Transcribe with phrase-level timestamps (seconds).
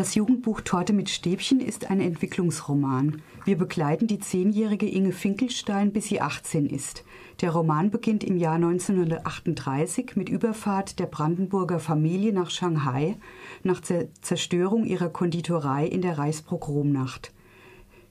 [0.00, 3.20] Das Jugendbuch Torte mit Stäbchen ist ein Entwicklungsroman.
[3.44, 7.04] Wir begleiten die zehnjährige Inge Finkelstein, bis sie 18 ist.
[7.42, 13.18] Der Roman beginnt im Jahr 1938 mit Überfahrt der Brandenburger Familie nach Shanghai
[13.62, 17.34] nach der Zerstörung ihrer Konditorei in der Reichspogromnacht.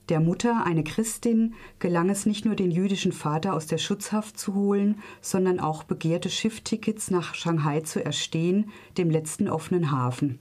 [0.10, 4.54] Der Mutter, eine Christin, gelang es nicht nur den jüdischen Vater aus der Schutzhaft zu
[4.54, 8.70] holen, sondern auch begehrte Schifftickets nach Shanghai zu erstehen,
[9.00, 10.38] dem letzten offenen Hafen.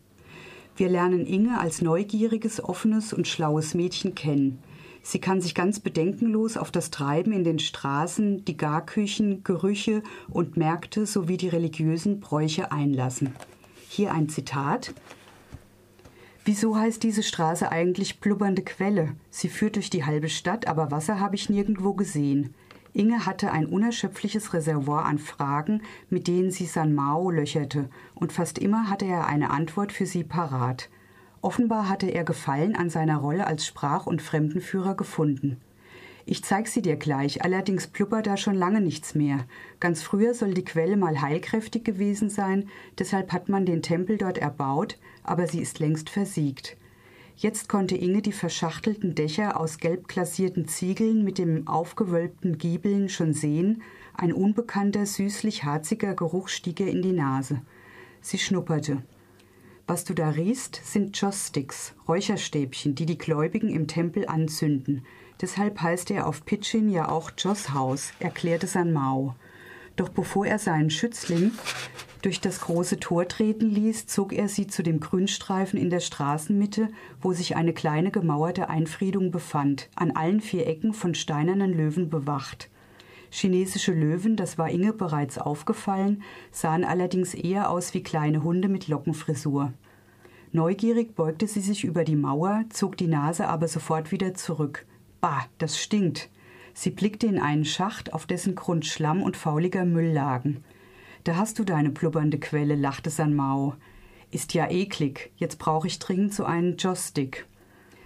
[0.78, 4.60] Wir lernen Inge als neugieriges, offenes und schlaues Mädchen kennen.
[5.02, 10.56] Sie kann sich ganz bedenkenlos auf das Treiben in den Straßen, die Garküchen, Gerüche und
[10.56, 13.34] Märkte sowie die religiösen Bräuche einlassen.
[13.88, 14.94] Hier ein Zitat.
[16.44, 19.16] Wieso heißt diese Straße eigentlich blubbernde Quelle?
[19.30, 22.54] Sie führt durch die halbe Stadt, aber Wasser habe ich nirgendwo gesehen.
[22.98, 28.58] Inge hatte ein unerschöpfliches Reservoir an Fragen, mit denen sie San Mao löcherte, und fast
[28.58, 30.88] immer hatte er eine Antwort für sie parat.
[31.40, 35.58] Offenbar hatte er Gefallen an seiner Rolle als Sprach- und Fremdenführer gefunden.
[36.26, 39.46] Ich zeig sie dir gleich, allerdings pluppert da schon lange nichts mehr.
[39.78, 44.38] Ganz früher soll die Quelle mal heilkräftig gewesen sein, deshalb hat man den Tempel dort
[44.38, 46.76] erbaut, aber sie ist längst versiegt.
[47.40, 53.32] Jetzt konnte Inge die verschachtelten Dächer aus gelb glasierten Ziegeln mit dem aufgewölbten Giebeln schon
[53.32, 57.62] sehen, ein unbekannter, süßlich-harziger Geruch stieg ihr in die Nase.
[58.20, 59.04] Sie schnupperte.
[59.86, 65.06] Was du da riechst, sind Joss-Sticks, Räucherstäbchen, die die Gläubigen im Tempel anzünden.
[65.40, 69.36] Deshalb heißt er auf Pidgin ja auch Joss-Haus, erklärte San Mao.
[69.94, 71.52] Doch bevor er seinen Schützling
[72.22, 76.88] durch das große Tor treten ließ, zog er sie zu dem Grünstreifen in der Straßenmitte,
[77.20, 82.70] wo sich eine kleine gemauerte Einfriedung befand, an allen vier Ecken von steinernen Löwen bewacht.
[83.30, 88.88] Chinesische Löwen, das war Inge bereits aufgefallen, sahen allerdings eher aus wie kleine Hunde mit
[88.88, 89.72] Lockenfrisur.
[90.50, 94.86] Neugierig beugte sie sich über die Mauer, zog die Nase aber sofort wieder zurück.
[95.20, 96.30] Bah, das stinkt.
[96.72, 100.64] Sie blickte in einen Schacht, auf dessen Grund Schlamm und fauliger Müll lagen.
[101.28, 103.74] Da hast du deine blubbernde Quelle, lachte San Mao.
[104.30, 105.30] Ist ja eklig.
[105.36, 107.44] Jetzt brauche ich dringend so einen Joystick.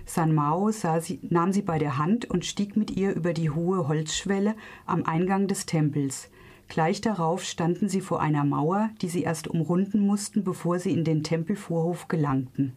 [0.04, 3.86] San Mao sie, nahm sie bei der Hand und stieg mit ihr über die hohe
[3.86, 4.56] Holzschwelle
[4.86, 6.30] am Eingang des Tempels.
[6.66, 11.04] Gleich darauf standen sie vor einer Mauer, die sie erst umrunden mussten, bevor sie in
[11.04, 12.72] den Tempelvorhof gelangten.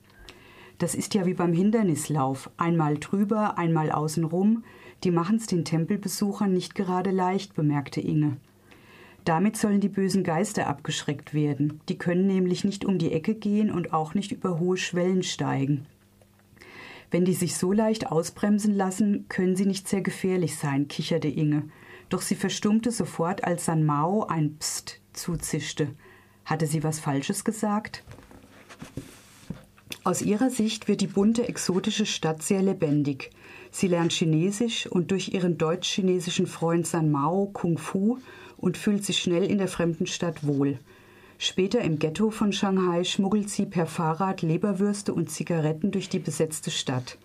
[0.78, 2.51] Das ist ja wie beim Hindernislauf.
[2.57, 4.63] Einmal drüber, einmal außenrum.
[5.03, 8.38] Die machen's den Tempelbesuchern nicht gerade leicht, bemerkte Inge.
[9.25, 11.81] Damit sollen die bösen Geister abgeschreckt werden.
[11.89, 15.87] Die können nämlich nicht um die Ecke gehen und auch nicht über hohe Schwellen steigen.
[17.09, 21.63] Wenn die sich so leicht ausbremsen lassen, können sie nicht sehr gefährlich sein, kicherte Inge.
[22.09, 25.89] Doch sie verstummte sofort, als San Mao ein Psst zuzischte.
[26.45, 28.03] Hatte sie was Falsches gesagt?
[30.05, 33.31] Aus ihrer Sicht wird die bunte, exotische Stadt sehr lebendig.
[33.71, 38.19] Sie lernt Chinesisch und durch ihren deutsch-chinesischen Freund San Mao Kung Fu
[38.55, 40.77] und fühlt sich schnell in der fremden Stadt wohl.
[41.39, 46.69] Später im Ghetto von Shanghai schmuggelt sie per Fahrrad Leberwürste und Zigaretten durch die besetzte
[46.69, 47.17] Stadt.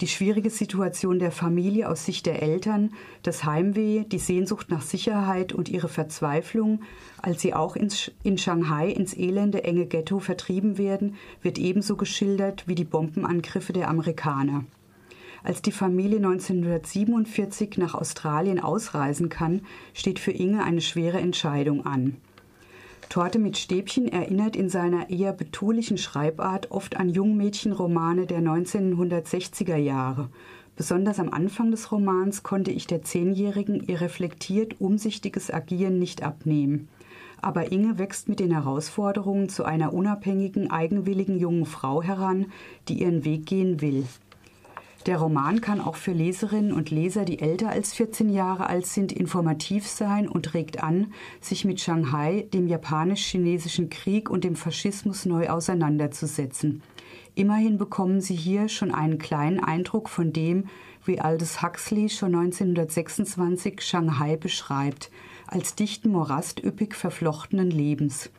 [0.00, 5.52] Die schwierige Situation der Familie aus Sicht der Eltern, das Heimweh, die Sehnsucht nach Sicherheit
[5.52, 6.80] und ihre Verzweiflung,
[7.20, 12.66] als sie auch ins, in Shanghai ins elende enge Ghetto vertrieben werden, wird ebenso geschildert
[12.66, 14.64] wie die Bombenangriffe der Amerikaner.
[15.42, 19.62] Als die Familie 1947 nach Australien ausreisen kann,
[19.92, 22.16] steht für Inge eine schwere Entscheidung an.
[23.08, 30.28] Torte mit Stäbchen erinnert in seiner eher betulichen Schreibart oft an Jungmädchenromane der 1960er Jahre.
[30.76, 36.88] Besonders am Anfang des Romans konnte ich der Zehnjährigen ihr reflektiert umsichtiges Agieren nicht abnehmen.
[37.42, 42.46] Aber Inge wächst mit den Herausforderungen zu einer unabhängigen, eigenwilligen jungen Frau heran,
[42.88, 44.04] die ihren Weg gehen will.
[45.06, 49.12] Der Roman kann auch für Leserinnen und Leser, die älter als 14 Jahre alt sind,
[49.12, 55.48] informativ sein und regt an, sich mit Shanghai, dem japanisch-chinesischen Krieg und dem Faschismus neu
[55.48, 56.82] auseinanderzusetzen.
[57.34, 60.64] Immerhin bekommen Sie hier schon einen kleinen Eindruck von dem,
[61.06, 65.10] wie Aldous Huxley schon 1926 Shanghai beschreibt,
[65.46, 68.30] als dichten Morast üppig verflochtenen Lebens.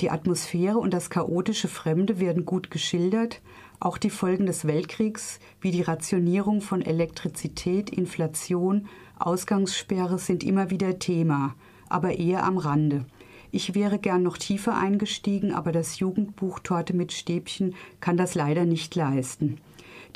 [0.00, 3.40] Die Atmosphäre und das chaotische Fremde werden gut geschildert,
[3.80, 8.88] auch die Folgen des Weltkriegs wie die Rationierung von Elektrizität, Inflation,
[9.18, 11.54] Ausgangssperre sind immer wieder Thema,
[11.88, 13.06] aber eher am Rande.
[13.50, 18.66] Ich wäre gern noch tiefer eingestiegen, aber das Jugendbuch Torte mit Stäbchen kann das leider
[18.66, 19.58] nicht leisten.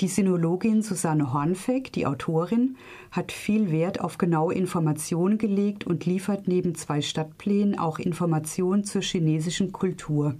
[0.00, 2.78] Die Sinologin Susanne Hornfeck, die Autorin,
[3.10, 9.02] hat viel Wert auf genaue Informationen gelegt und liefert neben zwei Stadtplänen auch Informationen zur
[9.02, 10.36] chinesischen Kultur.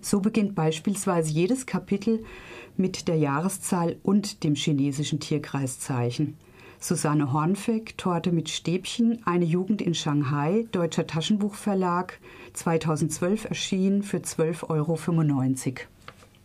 [0.00, 2.24] So beginnt beispielsweise jedes Kapitel
[2.76, 6.36] mit der Jahreszahl und dem chinesischen Tierkreiszeichen.
[6.80, 12.18] Susanne Hornfeck, Torte mit Stäbchen, eine Jugend in Shanghai, Deutscher Taschenbuchverlag,
[12.54, 14.96] 2012 erschienen für 12,95 Euro.